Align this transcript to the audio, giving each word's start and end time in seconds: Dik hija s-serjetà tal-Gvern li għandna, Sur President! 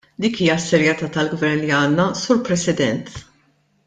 Dik 0.23 0.37
hija 0.43 0.53
s-serjetà 0.61 1.09
tal-Gvern 1.17 1.61
li 1.65 1.71
għandna, 1.81 2.07
Sur 2.25 2.41
President! 2.51 3.13